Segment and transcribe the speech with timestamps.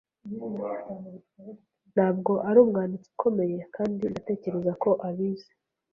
[1.93, 5.49] Ntabwo ari umwanditsi ukomeye kandi ndatekereza ko abizi.